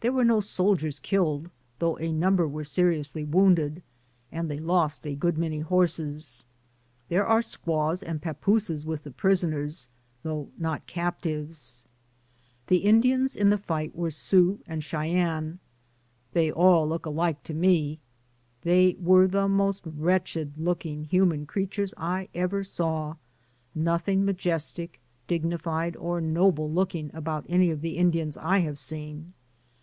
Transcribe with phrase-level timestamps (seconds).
[0.00, 3.82] There were no soldiers killed, though a number were seriously wounded,
[4.30, 6.44] and they lost a good many horses.
[7.08, 9.88] There were squaws and papooses with the prisoners,
[10.22, 11.86] though not cap tives.
[12.66, 15.56] The Indians in the fight were Sioux and Cheyennes;
[16.34, 17.98] they all look alike to me.
[18.60, 19.20] They io6 DAYS ON THE ROAD.
[19.22, 23.16] were the most wretched looking human crea tures I ever saw,
[23.74, 29.32] nothing majestic, dignified, or noble looking about any of the Indians I have seen.